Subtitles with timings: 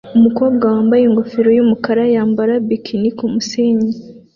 [0.17, 3.89] Umukobwa wambaye ingofero yumukara yambara bikini kumusenyi